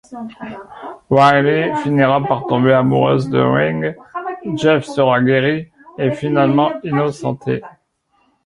[1.11, 3.95] Riley finira par tomber amoureuse de Ring,
[4.57, 7.61] Jeff sera guéri et finalement innocenté.